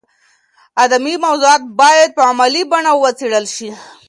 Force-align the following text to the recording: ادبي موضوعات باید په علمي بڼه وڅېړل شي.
ادبي 0.83 1.13
موضوعات 1.25 1.61
باید 1.81 2.09
په 2.17 2.21
علمي 2.29 2.63
بڼه 2.71 2.91
وڅېړل 3.01 3.45
شي. 3.55 3.69